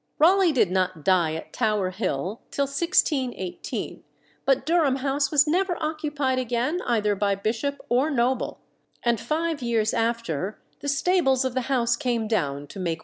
[0.17, 4.03] Raleigh did not die at Tower Hill till 1618;
[4.45, 8.61] but Durham House was never occupied again either by bishop or noble,
[9.03, 12.79] and five years after the stables of the house came down to make way for
[12.79, 12.99] the New Exchange.